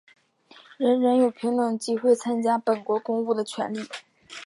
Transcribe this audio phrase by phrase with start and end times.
[0.79, 3.81] 人人有平等机会参加本国公务的权利。